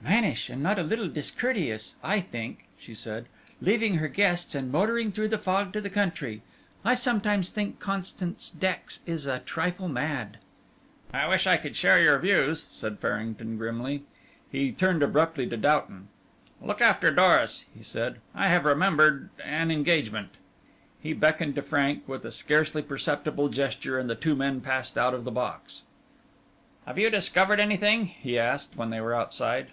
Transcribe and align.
"Mannish, 0.00 0.48
and 0.48 0.62
not 0.62 0.78
a 0.78 0.82
little 0.84 1.08
discourteous 1.08 1.94
I 2.02 2.20
think," 2.20 2.64
she 2.78 2.94
said, 2.94 3.26
"leaving 3.60 3.96
her 3.96 4.08
guests 4.08 4.54
and 4.54 4.72
motoring 4.72 5.12
through 5.12 5.28
the 5.28 5.36
fog 5.38 5.72
to 5.72 5.80
the 5.80 5.90
country. 5.90 6.40
I 6.84 6.94
sometimes 6.94 7.50
think 7.50 7.78
Constance 7.78 8.48
Dex 8.48 9.00
is 9.06 9.26
a 9.26 9.40
trifle 9.40 9.88
mad." 9.88 10.38
"I 11.12 11.28
wish 11.28 11.46
I 11.46 11.56
could 11.56 11.76
share 11.76 12.00
your 12.02 12.18
views," 12.18 12.64
said 12.70 13.00
Farrington, 13.00 13.58
grimly. 13.58 14.04
He 14.50 14.72
turned 14.72 15.02
abruptly 15.02 15.46
to 15.48 15.56
Doughton. 15.56 16.08
"Look 16.62 16.80
after 16.80 17.10
Doris," 17.10 17.66
he 17.76 17.82
said. 17.82 18.18
"I 18.34 18.48
have 18.48 18.64
remembered 18.64 19.30
an 19.44 19.70
engagement." 19.70 20.30
He 21.02 21.12
beckoned 21.12 21.62
Frank, 21.66 22.04
with 22.08 22.24
a 22.24 22.32
scarcely 22.32 22.80
perceptible 22.82 23.48
gesture, 23.50 23.98
and 23.98 24.08
the 24.08 24.14
two 24.14 24.36
men 24.36 24.60
passed 24.62 24.96
out 24.96 25.12
of 25.12 25.24
the 25.24 25.32
box. 25.32 25.82
"Have 26.86 26.98
you 26.98 27.10
discovered 27.10 27.60
anything?" 27.60 28.06
he 28.06 28.38
asked, 28.38 28.74
when 28.76 28.90
they 28.90 29.00
were 29.00 29.14
outside. 29.14 29.72